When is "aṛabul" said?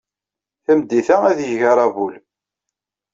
1.71-2.13